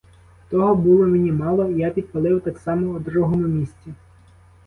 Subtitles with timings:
[0.49, 3.93] Того було мені мало, і я підпалив так само у другому місці.